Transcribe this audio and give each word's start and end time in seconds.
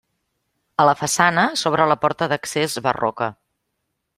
A 0.83 0.87
la 0.89 0.95
façana 1.01 1.43
s'obre 1.63 1.87
la 1.91 1.99
porta 2.07 2.31
d'accés 2.33 2.79
barroca. 2.87 3.29